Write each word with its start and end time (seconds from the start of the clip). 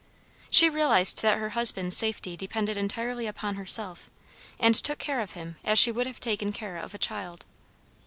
She 0.49 0.67
realized 0.67 1.21
that 1.21 1.37
her 1.37 1.49
husband's 1.49 1.95
safety 1.95 2.35
depended 2.35 2.75
entirely 2.75 3.27
upon 3.27 3.53
herself, 3.53 4.09
and 4.59 4.73
took 4.73 4.97
care 4.97 5.21
of 5.21 5.33
him 5.33 5.57
as 5.63 5.77
she 5.77 5.91
would 5.91 6.07
have 6.07 6.19
taken 6.19 6.51
care 6.51 6.77
of 6.77 6.95
a 6.95 6.97
child. 6.97 7.45